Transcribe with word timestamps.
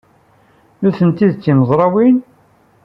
Nitenti 0.81 1.27
d 1.31 1.33
timezrawin? 1.43 2.17